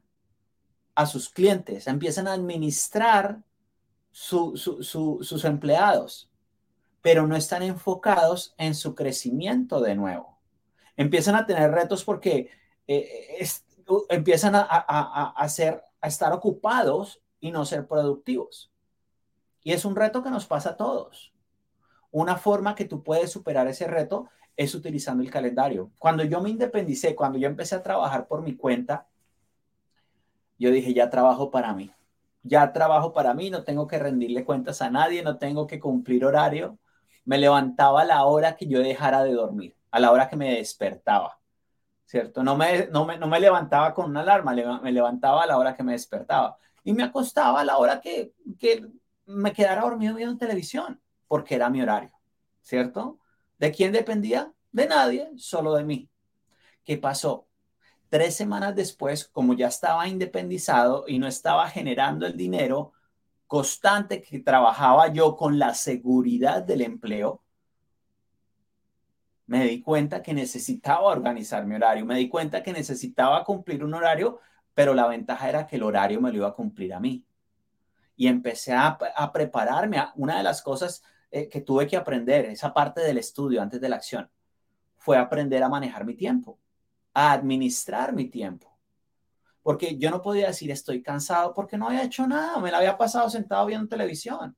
a 0.99 1.05
sus 1.05 1.29
clientes, 1.29 1.87
empiezan 1.87 2.27
a 2.27 2.33
administrar 2.33 3.41
sus 4.11 5.45
empleados, 5.45 6.29
pero 7.01 7.25
no 7.25 7.37
están 7.37 7.63
enfocados 7.63 8.53
en 8.57 8.75
su 8.75 8.95
crecimiento 8.95 9.79
de 9.79 9.95
nuevo. 9.95 10.37
Empiezan 10.97 11.35
a 11.35 11.45
tener 11.45 11.71
retos 11.71 12.03
porque 12.03 12.49
eh, 12.85 13.47
empiezan 14.09 14.55
a, 14.55 14.67
a, 14.69 15.33
a, 15.37 15.47
ser, 15.47 15.85
a 16.01 16.09
estar 16.09 16.33
ocupados 16.33 17.21
y 17.39 17.51
no 17.51 17.63
ser 17.63 17.87
productivos. 17.87 18.69
Y 19.63 19.71
es 19.71 19.85
un 19.85 19.95
reto 19.95 20.21
que 20.21 20.31
nos 20.31 20.45
pasa 20.47 20.71
a 20.71 20.75
todos. 20.75 21.31
una 22.11 22.35
forma 22.35 22.75
que 22.75 22.83
tú 22.83 23.03
puedes 23.03 23.31
superar 23.31 23.69
ese 23.69 23.87
reto 23.87 24.27
es 24.57 24.75
utilizando 24.75 25.23
el 25.23 25.31
calendario. 25.31 25.91
Cuando 25.97 26.25
yo 26.25 26.41
me 26.41 26.49
independicé, 26.49 27.15
cuando 27.15 27.39
yo 27.39 27.47
empecé 27.47 27.75
a 27.75 27.83
trabajar 27.83 28.27
por 28.27 28.41
mi 28.41 28.57
cuenta, 28.57 29.07
yo 30.59 30.71
dije, 30.71 30.93
ya 30.93 31.09
trabajo 31.09 31.51
para 31.51 31.73
mí. 31.73 31.91
Ya 32.43 32.71
trabajo 32.73 33.13
para 33.13 33.33
mí, 33.33 33.49
no 33.49 33.63
tengo 33.63 33.87
que 33.87 33.99
rendirle 33.99 34.45
cuentas 34.45 34.81
a 34.81 34.91
nadie, 34.91 35.23
no 35.23 35.37
tengo 35.37 35.67
que 35.67 35.79
cumplir 35.79 36.25
horario. 36.25 36.79
Me 37.25 37.37
levantaba 37.37 38.01
a 38.01 38.05
la 38.05 38.25
hora 38.25 38.55
que 38.55 38.67
yo 38.67 38.79
dejara 38.79 39.23
de 39.23 39.33
dormir, 39.33 39.75
a 39.91 39.99
la 39.99 40.11
hora 40.11 40.29
que 40.29 40.35
me 40.37 40.55
despertaba, 40.55 41.39
¿cierto? 42.05 42.43
No 42.43 42.57
me, 42.57 42.87
no 42.87 43.05
me, 43.05 43.17
no 43.17 43.27
me 43.27 43.39
levantaba 43.39 43.93
con 43.93 44.07
una 44.11 44.21
alarma, 44.21 44.53
me 44.83 44.91
levantaba 44.91 45.43
a 45.43 45.47
la 45.47 45.57
hora 45.57 45.75
que 45.75 45.83
me 45.83 45.93
despertaba. 45.93 46.57
Y 46.83 46.93
me 46.93 47.03
acostaba 47.03 47.61
a 47.61 47.65
la 47.65 47.77
hora 47.77 48.01
que, 48.01 48.33
que 48.59 48.87
me 49.25 49.53
quedara 49.53 49.81
dormido 49.83 50.15
viendo 50.15 50.37
televisión, 50.37 51.01
porque 51.27 51.55
era 51.55 51.69
mi 51.69 51.81
horario, 51.81 52.11
¿cierto? 52.61 53.19
¿De 53.59 53.71
quién 53.71 53.91
dependía? 53.93 54.53
De 54.71 54.87
nadie, 54.87 55.29
solo 55.37 55.75
de 55.75 55.83
mí. 55.83 56.09
¿Qué 56.85 56.97
pasó? 56.97 57.48
Tres 58.09 58.35
semanas 58.35 58.75
después, 58.75 59.25
como 59.25 59.53
ya 59.53 59.67
estaba 59.67 60.07
independizado 60.07 61.05
y 61.07 61.19
no 61.19 61.27
estaba 61.27 61.69
generando 61.69 62.25
el 62.25 62.35
dinero 62.35 62.93
constante 63.45 64.21
que 64.21 64.39
trabajaba 64.39 65.13
yo 65.13 65.35
con 65.35 65.59
la 65.59 65.73
seguridad 65.73 66.63
del 66.63 66.81
empleo, 66.81 67.41
me 69.45 69.65
di 69.65 69.81
cuenta 69.81 70.21
que 70.21 70.33
necesitaba 70.33 71.01
organizar 71.07 71.65
mi 71.65 71.75
horario, 71.75 72.05
me 72.05 72.15
di 72.15 72.29
cuenta 72.29 72.61
que 72.61 72.71
necesitaba 72.71 73.43
cumplir 73.43 73.83
un 73.83 73.95
horario, 73.95 74.39
pero 74.75 74.93
la 74.93 75.07
ventaja 75.07 75.49
era 75.49 75.65
que 75.65 75.77
el 75.77 75.83
horario 75.83 76.21
me 76.21 76.31
lo 76.31 76.37
iba 76.37 76.47
a 76.49 76.53
cumplir 76.53 76.93
a 76.93 76.99
mí. 76.99 77.25
Y 78.15 78.27
empecé 78.27 78.73
a, 78.73 78.99
prepararme. 79.33 79.97
A, 79.97 80.13
una 80.15 80.37
de 80.37 80.43
las 80.43 80.61
cosas 80.61 81.01
eh, 81.31 81.49
que 81.49 81.61
tuve 81.61 81.87
que 81.87 81.97
aprender, 81.97 82.45
esa 82.45 82.73
parte 82.73 83.01
del 83.01 83.17
estudio 83.17 83.61
antes 83.61 83.81
de 83.81 83.89
la 83.89 83.95
acción, 83.95 84.29
fue 84.97 85.17
aprender 85.17 85.63
a 85.63 85.69
manejar 85.69 86.05
mi 86.05 86.13
tiempo, 86.13 86.59
a 87.13 87.31
administrar 87.31 88.13
mi 88.13 88.29
tiempo. 88.29 88.77
Porque 89.61 89.97
yo 89.97 90.09
no 90.09 90.21
podía 90.21 90.47
decir 90.47 90.71
estoy 90.71 91.01
cansado 91.01 91.53
porque 91.53 91.77
no 91.77 91.87
había 91.87 92.03
hecho 92.03 92.25
nada, 92.27 92.59
me 92.59 92.71
la 92.71 92.77
había 92.77 92.97
pasado 92.97 93.29
sentado 93.29 93.65
viendo 93.65 93.87
televisión. 93.87 94.55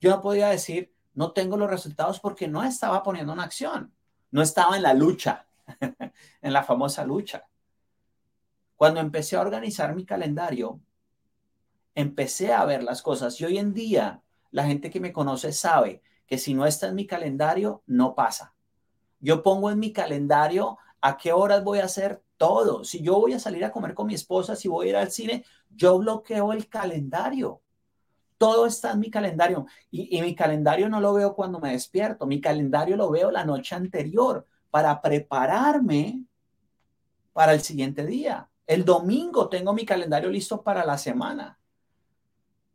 Yo 0.00 0.10
no 0.10 0.20
podía 0.20 0.48
decir 0.48 0.92
no 1.14 1.32
tengo 1.32 1.56
los 1.56 1.70
resultados 1.70 2.20
porque 2.20 2.46
no 2.46 2.62
estaba 2.62 3.02
poniendo 3.02 3.32
en 3.32 3.40
acción, 3.40 3.94
no 4.30 4.42
estaba 4.42 4.76
en 4.76 4.82
la 4.82 4.92
lucha, 4.92 5.46
en 6.42 6.52
la 6.52 6.62
famosa 6.62 7.04
lucha. 7.06 7.48
Cuando 8.76 9.00
empecé 9.00 9.36
a 9.36 9.40
organizar 9.40 9.94
mi 9.94 10.04
calendario, 10.04 10.80
empecé 11.94 12.52
a 12.52 12.66
ver 12.66 12.82
las 12.82 13.00
cosas 13.00 13.40
y 13.40 13.46
hoy 13.46 13.56
en 13.56 13.72
día 13.72 14.22
la 14.50 14.64
gente 14.64 14.90
que 14.90 15.00
me 15.00 15.12
conoce 15.12 15.52
sabe 15.52 16.02
que 16.26 16.36
si 16.36 16.52
no 16.52 16.66
está 16.66 16.88
en 16.88 16.94
mi 16.94 17.06
calendario, 17.06 17.82
no 17.86 18.14
pasa. 18.14 18.54
Yo 19.18 19.42
pongo 19.42 19.70
en 19.70 19.78
mi 19.78 19.92
calendario 19.92 20.76
a 21.06 21.16
qué 21.16 21.32
horas 21.32 21.62
voy 21.62 21.78
a 21.78 21.84
hacer 21.84 22.20
todo. 22.36 22.82
Si 22.82 23.00
yo 23.00 23.20
voy 23.20 23.32
a 23.32 23.38
salir 23.38 23.64
a 23.64 23.70
comer 23.70 23.94
con 23.94 24.08
mi 24.08 24.14
esposa, 24.14 24.56
si 24.56 24.66
voy 24.66 24.86
a 24.86 24.90
ir 24.90 24.96
al 24.96 25.12
cine, 25.12 25.44
yo 25.70 25.98
bloqueo 25.98 26.52
el 26.52 26.68
calendario. 26.68 27.60
Todo 28.38 28.66
está 28.66 28.90
en 28.90 28.98
mi 28.98 29.08
calendario. 29.08 29.66
Y, 29.88 30.20
mi 30.20 30.34
calendario 30.34 30.88
no 30.88 31.00
lo 31.00 31.14
veo 31.14 31.36
cuando 31.36 31.60
me 31.60 31.70
despierto. 31.70 32.26
Mi 32.26 32.40
calendario 32.40 32.96
lo 32.96 33.08
veo 33.08 33.30
la 33.30 33.44
noche 33.44 33.76
anterior 33.76 34.44
para 34.68 35.00
prepararme 35.00 36.24
para 37.32 37.54
el 37.54 37.60
siguiente 37.60 38.04
día. 38.04 38.48
El 38.66 38.84
domingo 38.84 39.48
tengo 39.48 39.72
mi 39.72 39.86
calendario 39.86 40.28
listo 40.28 40.60
para 40.60 40.84
la 40.84 40.98
semana. 40.98 41.56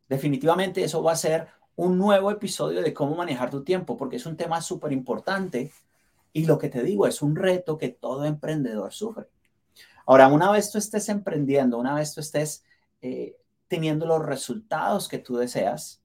Definitivamente 0.08 0.82
eso 0.82 1.02
va 1.02 1.12
a 1.12 1.16
ser 1.16 1.48
un 1.76 1.98
nuevo 1.98 2.30
episodio 2.30 2.80
de 2.80 2.94
cómo 2.94 3.14
manejar 3.14 3.50
tu 3.50 3.62
tiempo, 3.62 3.98
porque 3.98 4.16
es 4.16 4.24
un 4.24 4.38
tema 4.38 4.62
súper 4.62 4.92
importante 4.92 5.70
y 6.32 6.46
lo 6.46 6.58
que 6.58 6.68
te 6.68 6.82
digo 6.82 7.06
es 7.06 7.22
un 7.22 7.36
reto 7.36 7.78
que 7.78 7.88
todo 7.90 8.24
emprendedor 8.24 8.92
sufre. 8.92 9.28
Ahora, 10.06 10.28
una 10.28 10.50
vez 10.50 10.70
tú 10.70 10.78
estés 10.78 11.08
emprendiendo, 11.08 11.78
una 11.78 11.94
vez 11.94 12.14
tú 12.14 12.20
estés 12.20 12.64
eh, 13.02 13.36
teniendo 13.68 14.06
los 14.06 14.24
resultados 14.24 15.08
que 15.08 15.18
tú 15.18 15.36
deseas, 15.36 16.02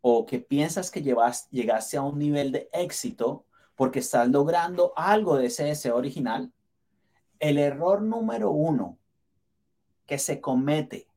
o 0.00 0.24
que 0.24 0.38
piensas 0.38 0.90
que 0.90 1.02
llevas, 1.02 1.50
llegaste 1.50 1.96
a 1.96 2.02
un 2.02 2.18
nivel 2.18 2.52
de 2.52 2.70
éxito 2.72 3.44
porque 3.74 3.98
estás 3.98 4.28
logrando 4.28 4.92
algo 4.96 5.36
de 5.36 5.46
ese 5.46 5.64
deseo 5.64 5.96
original, 5.96 6.52
el 7.40 7.58
error 7.58 8.02
número 8.02 8.50
uno 8.50 8.98
que 10.06 10.18
se 10.18 10.40
comete 10.40 11.08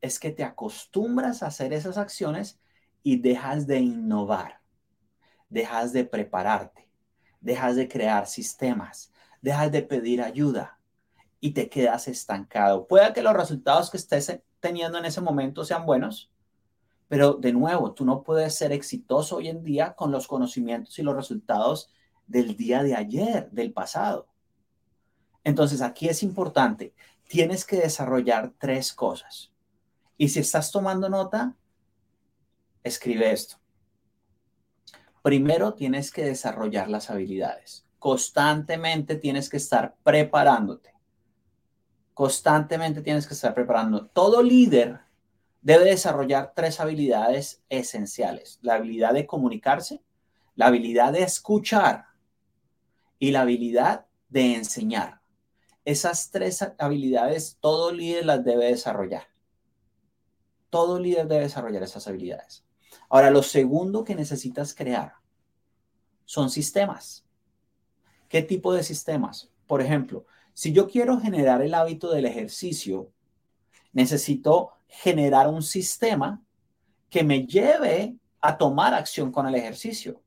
es 0.00 0.18
que 0.18 0.30
te 0.30 0.42
acostumbras 0.42 1.42
a 1.42 1.48
hacer 1.48 1.72
esas 1.74 1.98
acciones 1.98 2.58
y 3.02 3.18
dejas 3.18 3.66
de 3.66 3.80
innovar 3.80 4.63
dejas 5.54 5.92
de 5.92 6.04
prepararte, 6.04 6.90
dejas 7.40 7.76
de 7.76 7.86
crear 7.86 8.26
sistemas, 8.26 9.12
dejas 9.40 9.70
de 9.70 9.82
pedir 9.82 10.20
ayuda 10.20 10.80
y 11.38 11.52
te 11.52 11.68
quedas 11.68 12.08
estancado. 12.08 12.88
Puede 12.88 13.12
que 13.12 13.22
los 13.22 13.34
resultados 13.34 13.88
que 13.88 13.96
estés 13.96 14.40
teniendo 14.58 14.98
en 14.98 15.04
ese 15.04 15.20
momento 15.20 15.64
sean 15.64 15.86
buenos, 15.86 16.32
pero 17.06 17.34
de 17.34 17.52
nuevo, 17.52 17.92
tú 17.92 18.04
no 18.04 18.24
puedes 18.24 18.56
ser 18.56 18.72
exitoso 18.72 19.36
hoy 19.36 19.48
en 19.48 19.62
día 19.62 19.94
con 19.94 20.10
los 20.10 20.26
conocimientos 20.26 20.98
y 20.98 21.02
los 21.02 21.14
resultados 21.14 21.88
del 22.26 22.56
día 22.56 22.82
de 22.82 22.96
ayer, 22.96 23.48
del 23.52 23.72
pasado. 23.72 24.26
Entonces, 25.44 25.82
aquí 25.82 26.08
es 26.08 26.24
importante, 26.24 26.94
tienes 27.28 27.64
que 27.64 27.76
desarrollar 27.76 28.52
tres 28.58 28.92
cosas. 28.92 29.52
Y 30.16 30.30
si 30.30 30.40
estás 30.40 30.72
tomando 30.72 31.08
nota, 31.08 31.54
escribe 32.82 33.30
esto. 33.30 33.63
Primero 35.24 35.72
tienes 35.72 36.10
que 36.10 36.22
desarrollar 36.22 36.90
las 36.90 37.08
habilidades. 37.08 37.86
Constantemente 37.98 39.16
tienes 39.16 39.48
que 39.48 39.56
estar 39.56 39.96
preparándote. 40.02 40.92
Constantemente 42.12 43.00
tienes 43.00 43.26
que 43.26 43.32
estar 43.32 43.54
preparando. 43.54 44.04
Todo 44.08 44.42
líder 44.42 45.00
debe 45.62 45.86
desarrollar 45.86 46.52
tres 46.54 46.78
habilidades 46.78 47.62
esenciales. 47.70 48.58
La 48.60 48.74
habilidad 48.74 49.14
de 49.14 49.26
comunicarse, 49.26 50.02
la 50.56 50.66
habilidad 50.66 51.14
de 51.14 51.22
escuchar 51.22 52.04
y 53.18 53.30
la 53.30 53.40
habilidad 53.40 54.04
de 54.28 54.56
enseñar. 54.56 55.22
Esas 55.86 56.32
tres 56.32 56.60
habilidades 56.76 57.56
todo 57.62 57.92
líder 57.92 58.26
las 58.26 58.44
debe 58.44 58.66
desarrollar. 58.66 59.28
Todo 60.68 60.98
líder 60.98 61.26
debe 61.28 61.44
desarrollar 61.44 61.82
esas 61.82 62.06
habilidades. 62.08 62.63
Ahora, 63.14 63.30
lo 63.30 63.44
segundo 63.44 64.02
que 64.02 64.16
necesitas 64.16 64.74
crear 64.74 65.12
son 66.24 66.50
sistemas. 66.50 67.24
¿Qué 68.28 68.42
tipo 68.42 68.74
de 68.74 68.82
sistemas? 68.82 69.52
Por 69.68 69.80
ejemplo, 69.80 70.26
si 70.52 70.72
yo 70.72 70.88
quiero 70.88 71.20
generar 71.20 71.62
el 71.62 71.74
hábito 71.74 72.10
del 72.10 72.24
ejercicio, 72.24 73.12
necesito 73.92 74.72
generar 74.88 75.46
un 75.46 75.62
sistema 75.62 76.42
que 77.08 77.22
me 77.22 77.46
lleve 77.46 78.16
a 78.40 78.58
tomar 78.58 78.94
acción 78.94 79.30
con 79.30 79.46
el 79.46 79.54
ejercicio. 79.54 80.20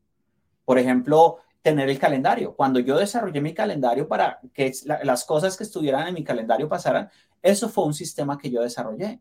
Por 0.64 0.80
ejemplo, 0.80 1.40
tener 1.62 1.90
el 1.90 2.00
calendario. 2.00 2.56
Cuando 2.56 2.80
yo 2.80 2.98
desarrollé 2.98 3.42
mi 3.42 3.54
calendario 3.54 4.08
para 4.08 4.40
que 4.54 4.72
las 5.04 5.26
cosas 5.26 5.58
que 5.58 5.66
estuvieran 5.66 6.08
en 6.08 6.14
mi 6.14 6.24
calendario 6.24 6.70
pasaran, 6.70 7.10
eso 7.42 7.68
fue 7.68 7.84
un 7.84 7.94
sistema 7.94 8.38
que 8.38 8.50
yo 8.50 8.62
desarrollé. 8.62 9.20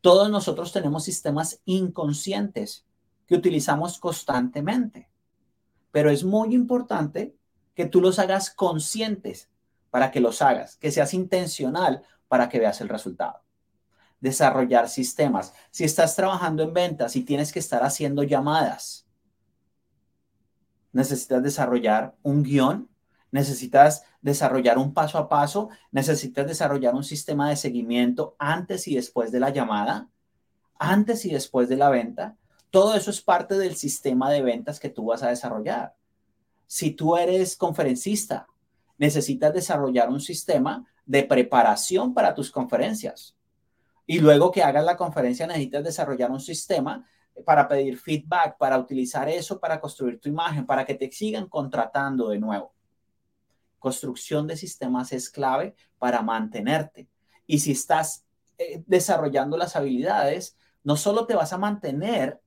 Todos 0.00 0.30
nosotros 0.30 0.72
tenemos 0.72 1.02
sistemas 1.02 1.60
inconscientes 1.64 2.86
utilizamos 3.34 3.98
constantemente, 3.98 5.08
pero 5.90 6.10
es 6.10 6.24
muy 6.24 6.54
importante 6.54 7.34
que 7.74 7.86
tú 7.86 8.00
los 8.00 8.18
hagas 8.18 8.50
conscientes 8.50 9.50
para 9.90 10.10
que 10.10 10.20
los 10.20 10.42
hagas, 10.42 10.76
que 10.76 10.90
seas 10.90 11.14
intencional 11.14 12.02
para 12.28 12.48
que 12.48 12.58
veas 12.58 12.80
el 12.80 12.88
resultado. 12.88 13.42
Desarrollar 14.20 14.88
sistemas. 14.88 15.52
Si 15.70 15.84
estás 15.84 16.16
trabajando 16.16 16.62
en 16.62 16.72
ventas 16.72 17.16
y 17.16 17.22
tienes 17.24 17.52
que 17.52 17.58
estar 17.58 17.82
haciendo 17.82 18.22
llamadas, 18.22 19.06
necesitas 20.92 21.42
desarrollar 21.42 22.14
un 22.22 22.42
guion, 22.42 22.88
necesitas 23.30 24.04
desarrollar 24.20 24.78
un 24.78 24.94
paso 24.94 25.18
a 25.18 25.28
paso, 25.28 25.70
necesitas 25.90 26.46
desarrollar 26.46 26.94
un 26.94 27.04
sistema 27.04 27.48
de 27.48 27.56
seguimiento 27.56 28.36
antes 28.38 28.86
y 28.88 28.94
después 28.94 29.32
de 29.32 29.40
la 29.40 29.50
llamada, 29.50 30.08
antes 30.78 31.24
y 31.24 31.30
después 31.32 31.68
de 31.68 31.76
la 31.76 31.90
venta. 31.90 32.36
Todo 32.72 32.94
eso 32.94 33.10
es 33.10 33.20
parte 33.20 33.58
del 33.58 33.76
sistema 33.76 34.30
de 34.30 34.40
ventas 34.40 34.80
que 34.80 34.88
tú 34.88 35.04
vas 35.04 35.22
a 35.22 35.28
desarrollar. 35.28 35.94
Si 36.66 36.92
tú 36.92 37.18
eres 37.18 37.54
conferencista, 37.54 38.46
necesitas 38.96 39.52
desarrollar 39.52 40.08
un 40.08 40.22
sistema 40.22 40.86
de 41.04 41.22
preparación 41.22 42.14
para 42.14 42.34
tus 42.34 42.50
conferencias. 42.50 43.36
Y 44.06 44.20
luego 44.20 44.50
que 44.50 44.62
hagas 44.62 44.86
la 44.86 44.96
conferencia, 44.96 45.46
necesitas 45.46 45.84
desarrollar 45.84 46.30
un 46.30 46.40
sistema 46.40 47.06
para 47.44 47.68
pedir 47.68 47.98
feedback, 47.98 48.56
para 48.56 48.78
utilizar 48.78 49.28
eso 49.28 49.60
para 49.60 49.78
construir 49.78 50.18
tu 50.18 50.30
imagen, 50.30 50.64
para 50.64 50.86
que 50.86 50.94
te 50.94 51.12
sigan 51.12 51.50
contratando 51.50 52.30
de 52.30 52.38
nuevo. 52.38 52.72
Construcción 53.78 54.46
de 54.46 54.56
sistemas 54.56 55.12
es 55.12 55.28
clave 55.28 55.74
para 55.98 56.22
mantenerte. 56.22 57.06
Y 57.46 57.58
si 57.58 57.72
estás 57.72 58.24
eh, 58.56 58.82
desarrollando 58.86 59.58
las 59.58 59.76
habilidades, 59.76 60.56
no 60.82 60.96
solo 60.96 61.26
te 61.26 61.34
vas 61.34 61.52
a 61.52 61.58
mantener 61.58 62.40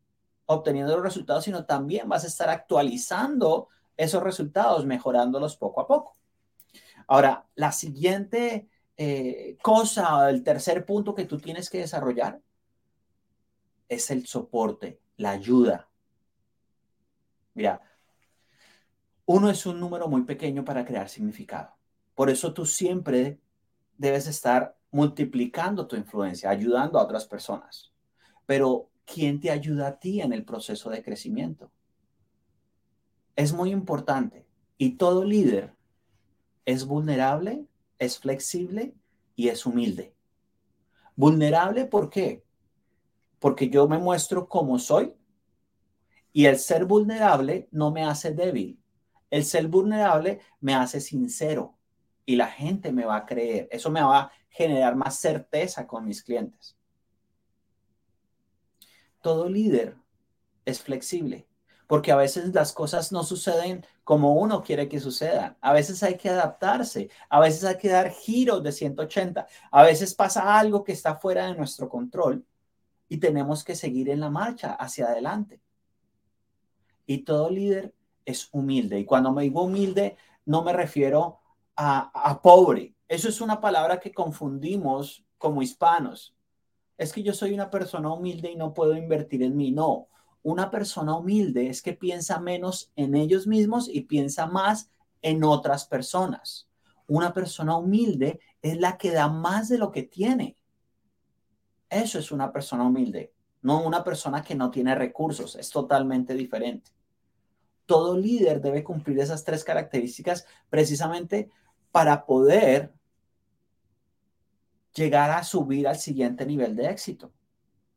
obteniendo 0.46 0.96
los 0.96 1.04
resultados, 1.04 1.44
sino 1.44 1.66
también 1.66 2.08
vas 2.08 2.24
a 2.24 2.28
estar 2.28 2.50
actualizando 2.50 3.70
esos 3.98 4.22
resultados, 4.22 4.86
mejorándolos 4.86 5.58
poco 5.58 5.82
a 5.82 5.88
poco. 5.88 6.16
Ahora, 7.08 7.46
la 7.56 7.72
siguiente 7.72 8.68
eh, 8.98 9.58
cosa, 9.62 10.30
el 10.30 10.44
tercer 10.44 10.86
punto 10.86 11.14
que 11.16 11.26
tú 11.26 11.38
tienes 11.40 11.70
que 11.70 11.80
desarrollar 11.80 12.42
es 13.90 14.10
el 14.12 14.26
soporte, 14.26 15.00
la 15.18 15.32
ayuda. 15.32 15.90
Mira, 17.54 17.82
uno 19.26 19.50
es 19.50 19.66
un 19.66 19.80
número 19.80 20.08
muy 20.08 20.24
pequeño 20.24 20.64
para 20.64 20.86
crear 20.86 21.10
significado. 21.10 21.76
Por 22.14 22.30
eso 22.30 22.54
tú 22.54 22.66
siempre 22.66 23.40
debes 23.98 24.28
estar 24.28 24.78
multiplicando 24.92 25.88
tu 25.88 25.96
influencia, 25.96 26.50
ayudando 26.50 27.00
a 27.00 27.04
otras 27.04 27.26
personas. 27.26 27.92
Pero, 28.46 28.90
¿quién 29.06 29.40
te 29.40 29.52
ayuda 29.52 29.88
a 29.88 30.00
ti 30.00 30.22
en 30.22 30.34
el 30.34 30.44
proceso 30.44 30.90
de 30.90 31.04
crecimiento? 31.04 31.72
Es 33.36 33.54
muy 33.54 33.72
importante. 33.72 34.46
Y 34.78 34.98
todo 34.98 35.24
líder 35.24 35.74
es 36.66 36.86
vulnerable, 36.86 37.66
es 38.00 38.20
flexible 38.20 38.96
y 39.36 39.48
es 39.48 39.66
humilde. 39.66 40.14
Vulnerable, 41.16 41.86
¿por 41.86 42.10
qué? 42.10 42.44
Porque 43.40 43.70
yo 43.70 43.88
me 43.88 43.98
muestro 43.98 44.50
como 44.50 44.80
soy 44.80 45.16
y 46.34 46.46
el 46.46 46.60
ser 46.60 46.86
vulnerable 46.86 47.70
no 47.72 47.92
me 47.92 48.04
hace 48.04 48.34
débil. 48.34 48.80
El 49.30 49.46
ser 49.46 49.68
vulnerable 49.68 50.42
me 50.60 50.74
hace 50.74 51.00
sincero 51.00 51.78
y 52.26 52.36
la 52.36 52.48
gente 52.48 52.92
me 52.92 53.06
va 53.06 53.18
a 53.18 53.26
creer. 53.26 53.70
Eso 53.72 53.90
me 53.90 54.02
va 54.02 54.20
a 54.20 54.32
generar 54.50 54.96
más 54.96 55.20
certeza 55.20 55.88
con 55.88 56.06
mis 56.06 56.24
clientes. 56.24 56.78
Todo 59.26 59.50
líder 59.50 59.98
es 60.66 60.84
flexible 60.84 61.48
porque 61.88 62.12
a 62.12 62.16
veces 62.16 62.54
las 62.54 62.74
cosas 62.74 63.12
no 63.12 63.24
suceden 63.24 63.84
como 64.04 64.36
uno 64.36 64.62
quiere 64.62 64.88
que 64.88 65.00
sucedan. 65.00 65.58
A 65.62 65.74
veces 65.74 66.04
hay 66.04 66.16
que 66.16 66.30
adaptarse, 66.30 67.10
a 67.28 67.40
veces 67.40 67.64
hay 67.64 67.80
que 67.80 67.90
dar 67.90 68.12
giros 68.12 68.62
de 68.62 68.72
180, 68.72 69.48
a 69.72 69.82
veces 69.82 70.14
pasa 70.14 70.60
algo 70.60 70.84
que 70.84 70.92
está 70.92 71.16
fuera 71.16 71.48
de 71.48 71.56
nuestro 71.56 71.90
control 71.90 72.46
y 73.10 73.18
tenemos 73.18 73.64
que 73.64 73.74
seguir 73.74 74.12
en 74.12 74.20
la 74.20 74.30
marcha 74.30 74.76
hacia 74.76 75.08
adelante. 75.08 75.60
Y 77.08 77.24
todo 77.24 77.50
líder 77.50 77.96
es 78.26 78.48
humilde. 78.52 79.00
Y 79.00 79.06
cuando 79.06 79.32
me 79.32 79.42
digo 79.42 79.64
humilde, 79.64 80.18
no 80.46 80.62
me 80.62 80.72
refiero 80.72 81.40
a, 81.76 82.12
a 82.14 82.40
pobre. 82.44 82.94
Eso 83.08 83.28
es 83.28 83.42
una 83.42 83.60
palabra 83.60 84.00
que 84.00 84.14
confundimos 84.14 85.26
como 85.40 85.64
hispanos. 85.64 86.35
Es 86.98 87.12
que 87.12 87.24
yo 87.24 87.34
soy 87.34 87.54
una 87.54 87.70
persona 87.70 88.12
humilde 88.12 88.52
y 88.52 88.56
no 88.56 88.74
puedo 88.74 88.96
invertir 88.96 89.44
en 89.44 89.56
mí. 89.56 89.72
No, 89.72 90.08
una 90.44 90.70
persona 90.70 91.18
humilde 91.18 91.70
es 91.70 91.82
que 91.82 91.94
piensa 91.94 92.40
menos 92.40 92.92
en 92.96 93.16
ellos 93.16 93.48
mismos 93.48 93.90
y 93.90 94.02
piensa 94.02 94.46
más 94.46 94.92
en 95.22 95.44
otras 95.44 95.86
personas. 95.86 96.70
Una 97.08 97.34
persona 97.34 97.76
humilde 97.78 98.40
es 98.62 98.80
la 98.80 98.98
que 98.98 99.12
da 99.12 99.28
más 99.28 99.70
de 99.70 99.78
lo 99.78 99.92
que 99.92 100.04
tiene. 100.04 100.58
Eso 101.90 102.20
es 102.20 102.32
una 102.32 102.52
persona 102.52 102.84
humilde, 102.84 103.34
no 103.62 103.84
una 103.86 104.04
persona 104.04 104.44
que 104.44 104.56
no 104.56 104.72
tiene 104.72 104.96
recursos. 104.96 105.56
Es 105.56 105.70
totalmente 105.70 106.34
diferente. 106.34 106.92
Todo 107.86 108.18
líder 108.18 108.62
debe 108.62 108.84
cumplir 108.84 109.20
esas 109.20 109.44
tres 109.44 109.64
características 109.64 110.46
precisamente 110.70 111.50
para 111.92 112.26
poder 112.26 112.94
llegar 114.96 115.30
a 115.32 115.44
subir 115.44 115.88
al 115.88 115.98
siguiente 115.98 116.46
nivel 116.46 116.76
de 116.76 116.90
éxito. 116.90 117.32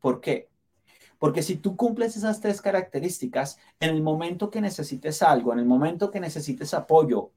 ¿Por 0.01 0.21
qué? 0.21 0.49
Porque 1.19 1.43
si 1.43 1.57
tú 1.57 1.77
cumples 1.77 2.17
esas 2.17 2.41
tres 2.41 2.61
características, 2.61 3.59
en 3.81 3.91
el 3.91 4.03
momento 4.03 4.51
que 4.51 4.61
necesites 4.61 5.23
algo, 5.23 5.53
en 5.53 5.59
el 5.59 5.65
momento 5.65 6.11
que 6.11 6.21
necesites 6.21 6.75
apoyo, 6.75 7.31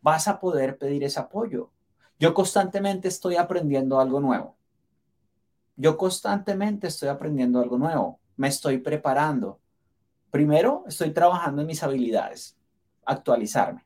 vas 0.00 0.28
a 0.28 0.40
poder 0.40 0.76
pedir 0.76 1.04
ese 1.04 1.20
apoyo. 1.20 1.70
Yo 2.18 2.34
constantemente 2.34 3.08
estoy 3.08 3.36
aprendiendo 3.36 3.98
algo 4.00 4.20
nuevo. 4.20 4.56
Yo 5.76 5.96
constantemente 5.96 6.86
estoy 6.86 7.08
aprendiendo 7.08 7.60
algo 7.60 7.78
nuevo. 7.78 8.20
Me 8.36 8.48
estoy 8.48 8.78
preparando. 8.78 9.60
Primero, 10.30 10.84
estoy 10.86 11.12
trabajando 11.12 11.62
en 11.62 11.66
mis 11.66 11.82
habilidades, 11.82 12.56
actualizarme. 13.04 13.85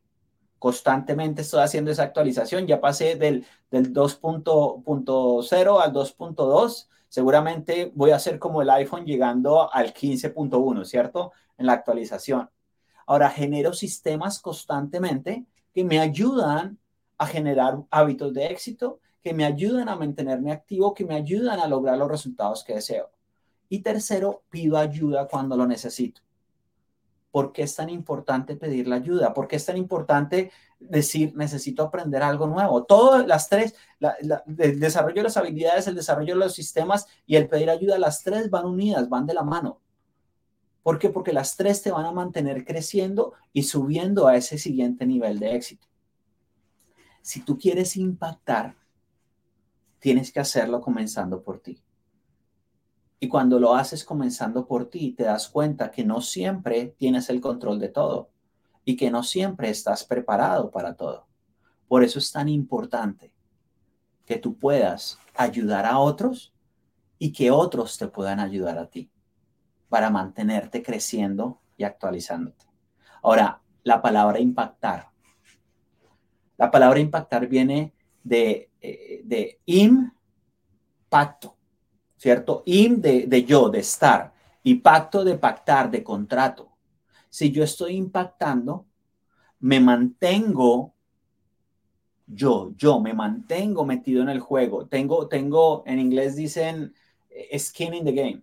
Constantemente 0.61 1.43
estoy 1.43 1.63
haciendo 1.63 1.91
esa 1.91 2.05
actualización. 2.05 2.69
Ya 2.69 2.81
pasé 2.81 3.17
del, 3.17 3.45
del 3.73 3.93
2.0 3.93 5.83
al 5.83 5.93
2.2 5.93 6.87
seguramente 7.11 7.93
voy 7.95 8.13
a 8.13 8.17
hacer 8.17 8.39
como 8.39 8.63
el 8.63 8.71
iPhone 8.71 9.05
llegando 9.05 9.71
al 9.71 9.93
15.1, 9.93 10.85
¿cierto? 10.87 11.33
En 11.59 11.67
la 11.67 11.75
actualización. 11.75 12.49
Ahora 13.05 13.29
genero 13.29 13.75
sistemas 13.75 14.41
constantemente 14.41 15.45
que 15.75 15.85
me 15.85 15.99
ayudan 15.99 16.79
a 17.19 17.27
generar 17.27 17.83
hábitos 17.91 18.33
de 18.33 18.47
éxito, 18.47 19.01
que 19.23 19.35
me 19.35 19.45
ayudan 19.45 19.89
a 19.89 19.97
mantenerme 19.97 20.53
activo, 20.53 20.95
que 20.95 21.05
me 21.05 21.17
ayudan 21.17 21.59
a 21.59 21.67
lograr 21.67 21.99
los 21.99 22.09
resultados 22.09 22.65
que 22.65 22.75
deseo. 22.75 23.11
Y 23.69 23.81
tercero, 23.81 24.45
pido 24.49 24.79
ayuda 24.79 25.27
cuando 25.27 25.57
lo 25.57 25.67
necesito. 25.67 26.23
¿Por 27.31 27.53
qué 27.53 27.63
es 27.63 27.77
tan 27.77 27.91
importante 27.91 28.57
pedir 28.57 28.89
la 28.89 28.97
ayuda? 28.97 29.33
¿Por 29.33 29.47
qué 29.47 29.57
es 29.57 29.67
tan 29.67 29.77
importante 29.77 30.51
decir, 30.81 31.37
necesito 31.37 31.85
aprender 31.85 32.23
algo 32.23 32.47
nuevo? 32.47 32.85
Todas 32.85 33.27
las 33.27 33.49
tres, 33.49 33.75
el 34.59 34.81
desarrollo 34.81 35.17
de 35.17 35.23
las 35.23 35.37
habilidades, 35.37 35.87
el 35.87 35.95
desarrollo 35.95 36.35
de 36.35 36.41
los 36.41 36.55
sistemas 36.55 37.07
y 37.27 37.37
el 37.37 37.49
pedir 37.49 37.71
ayuda, 37.71 37.99
las 37.99 38.23
tres 38.23 38.51
van 38.51 38.67
unidas, 38.67 39.09
van 39.09 39.27
de 39.27 39.35
la 39.35 39.45
mano. 39.45 39.81
¿Por 40.83 40.99
qué? 40.99 41.11
Porque 41.11 41.33
las 41.33 41.57
tres 41.57 41.83
te 41.83 41.93
van 41.93 42.07
a 42.07 42.13
mantener 42.13 42.65
creciendo 42.65 43.35
y 43.53 43.65
subiendo 43.65 44.27
a 44.27 44.37
ese 44.37 44.59
siguiente 44.59 45.07
nivel 45.07 45.39
de 45.39 45.55
éxito. 45.55 45.87
Si 47.23 47.45
tú 47.45 47.59
quieres 47.59 47.97
impactar, 47.97 48.75
tienes 49.99 50.33
que 50.33 50.41
hacerlo 50.41 50.81
comenzando 50.81 51.43
por 51.43 51.61
ti. 51.61 51.81
Y 53.21 53.29
cuando 53.29 53.61
lo 53.61 53.75
haces 53.75 54.03
comenzando 54.05 54.67
por 54.67 54.89
ti, 54.89 55.13
te 55.13 55.25
das 55.25 55.49
cuenta 55.49 55.91
que 55.91 56.05
no 56.05 56.23
siempre 56.23 56.95
tienes 56.99 57.29
el 57.29 57.41
control 57.41 57.79
de 57.79 57.91
todo 57.91 58.31
y 58.85 58.97
que 58.97 59.11
no 59.11 59.23
siempre 59.23 59.69
estás 59.69 60.05
preparado 60.05 60.71
para 60.71 60.95
todo. 60.95 61.27
Por 61.87 62.03
eso 62.03 62.19
es 62.19 62.33
tan 62.33 62.49
importante 62.49 63.33
que 64.25 64.39
tú 64.39 64.57
puedas 64.57 65.19
ayudar 65.37 65.85
a 65.85 65.99
otros 65.99 66.55
y 67.19 67.33
que 67.33 67.51
otros 67.51 67.99
te 67.99 68.09
puedan 68.09 68.41
ayudar 68.41 68.79
a 68.79 68.87
ti 68.87 69.11
para 69.91 70.09
mantenerte 70.09 70.83
creciendo 70.83 71.61
y 71.77 71.85
actualizándote. 71.85 72.65
Ahora, 73.23 73.61
la 73.83 74.01
palabra 74.01 74.39
impactar. 74.39 75.11
La 76.57 76.71
palabra 76.71 77.01
impactar 77.01 77.47
viene 77.49 77.93
de, 78.23 78.71
eh, 78.81 79.21
de 79.25 79.61
impacto. 79.67 81.57
¿Cierto? 82.21 82.63
Im 82.67 83.01
de, 83.01 83.45
yo, 83.47 83.71
de 83.71 83.79
estar, 83.79 84.35
y 84.63 84.75
pacto 84.75 85.25
de 85.25 85.39
pactar, 85.39 85.91
de 85.91 86.05
contrato. 86.05 86.71
Si 87.31 87.51
yo 87.51 87.65
estoy 87.65 87.97
impactando, 87.97 88.85
me 89.61 89.81
mantengo 89.81 90.93
yo, 92.27 92.75
yo 92.77 93.01
me 93.01 93.15
mantengo 93.15 93.87
metido 93.87 94.23
en 94.23 94.29
el 94.29 94.39
juego. 94.39 94.87
Tengo, 94.87 95.29
tengo, 95.29 95.83
en 95.87 95.99
inglés 95.99 96.37
dicen 96.37 96.95
eh, 97.31 97.59
skin 97.59 97.95
in 97.95 98.05
the 98.05 98.13
game. 98.13 98.43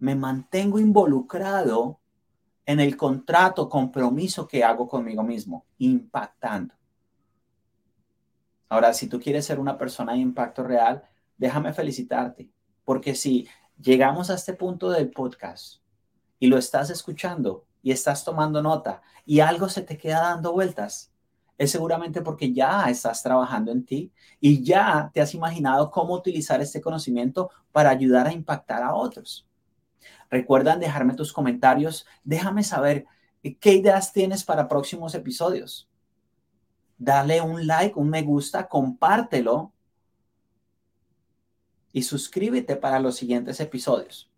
Me 0.00 0.16
mantengo 0.16 0.80
involucrado 0.80 2.00
en 2.66 2.80
el 2.80 2.96
contrato, 2.96 3.68
compromiso 3.68 4.48
que 4.48 4.64
hago 4.64 4.88
conmigo 4.88 5.22
mismo, 5.22 5.66
impactando. 5.78 6.74
Ahora, 8.68 8.92
si 8.92 9.06
tú 9.06 9.20
quieres 9.20 9.46
ser 9.46 9.60
una 9.60 9.78
persona 9.78 10.14
de 10.14 10.18
impacto 10.18 10.64
real, 10.64 11.04
déjame 11.38 11.72
felicitarte. 11.72 12.50
Porque 12.84 13.14
si 13.14 13.48
llegamos 13.80 14.30
a 14.30 14.34
este 14.34 14.54
punto 14.54 14.90
del 14.90 15.10
podcast 15.10 15.80
y 16.38 16.46
lo 16.46 16.58
estás 16.58 16.90
escuchando 16.90 17.66
y 17.82 17.92
estás 17.92 18.24
tomando 18.24 18.62
nota 18.62 19.02
y 19.24 19.40
algo 19.40 19.68
se 19.68 19.82
te 19.82 19.96
queda 19.98 20.20
dando 20.20 20.52
vueltas, 20.52 21.12
es 21.58 21.70
seguramente 21.70 22.22
porque 22.22 22.52
ya 22.52 22.88
estás 22.88 23.22
trabajando 23.22 23.70
en 23.70 23.84
ti 23.84 24.12
y 24.40 24.62
ya 24.62 25.10
te 25.12 25.20
has 25.20 25.34
imaginado 25.34 25.90
cómo 25.90 26.14
utilizar 26.14 26.60
este 26.60 26.80
conocimiento 26.80 27.50
para 27.70 27.90
ayudar 27.90 28.26
a 28.26 28.32
impactar 28.32 28.82
a 28.82 28.94
otros. 28.94 29.46
Recuerdan 30.30 30.80
dejarme 30.80 31.14
tus 31.14 31.32
comentarios, 31.32 32.06
déjame 32.24 32.64
saber 32.64 33.06
qué 33.60 33.74
ideas 33.74 34.12
tienes 34.12 34.44
para 34.44 34.66
próximos 34.68 35.14
episodios. 35.14 35.88
Dale 36.98 37.40
un 37.40 37.66
like, 37.66 37.98
un 37.98 38.08
me 38.08 38.22
gusta, 38.22 38.68
compártelo 38.68 39.72
y 41.92 42.02
suscríbete 42.02 42.76
para 42.76 42.98
los 42.98 43.16
siguientes 43.16 43.60
episodios. 43.60 44.30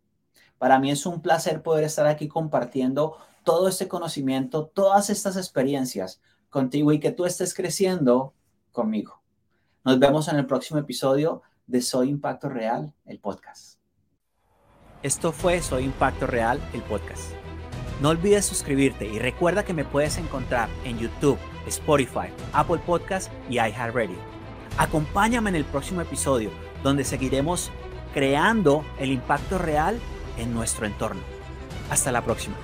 Para 0.58 0.78
mí 0.78 0.90
es 0.90 1.06
un 1.06 1.20
placer 1.20 1.62
poder 1.62 1.84
estar 1.84 2.06
aquí 2.06 2.28
compartiendo 2.28 3.16
todo 3.44 3.68
este 3.68 3.88
conocimiento, 3.88 4.66
todas 4.66 5.10
estas 5.10 5.36
experiencias 5.36 6.20
contigo 6.50 6.92
y 6.92 7.00
que 7.00 7.12
tú 7.12 7.26
estés 7.26 7.54
creciendo 7.54 8.34
conmigo. 8.72 9.22
Nos 9.84 9.98
vemos 9.98 10.28
en 10.28 10.36
el 10.36 10.46
próximo 10.46 10.80
episodio 10.80 11.42
de 11.66 11.82
Soy 11.82 12.08
Impacto 12.08 12.48
Real, 12.48 12.92
el 13.04 13.18
podcast. 13.18 13.78
Esto 15.02 15.32
fue 15.32 15.60
Soy 15.60 15.84
Impacto 15.84 16.26
Real, 16.26 16.58
el 16.72 16.82
podcast. 16.82 17.32
No 18.00 18.08
olvides 18.08 18.46
suscribirte 18.46 19.06
y 19.06 19.18
recuerda 19.18 19.64
que 19.64 19.74
me 19.74 19.84
puedes 19.84 20.16
encontrar 20.16 20.68
en 20.84 20.98
YouTube, 20.98 21.38
Spotify, 21.66 22.28
Apple 22.52 22.80
Podcast 22.84 23.30
y 23.48 23.56
iHeartRadio. 23.56 24.16
Acompáñame 24.78 25.50
en 25.50 25.56
el 25.56 25.64
próximo 25.64 26.00
episodio 26.00 26.50
donde 26.84 27.02
seguiremos 27.02 27.72
creando 28.12 28.84
el 29.00 29.10
impacto 29.10 29.58
real 29.58 29.98
en 30.38 30.54
nuestro 30.54 30.86
entorno. 30.86 31.22
Hasta 31.90 32.12
la 32.12 32.22
próxima. 32.22 32.54